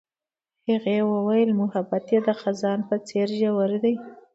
هغې 0.69 0.97
وویل 1.13 1.49
محبت 1.61 2.05
یې 2.13 2.19
د 2.27 2.29
خزان 2.41 2.79
په 2.89 2.95
څېر 3.07 3.27
ژور 3.39 3.71
دی. 3.83 3.95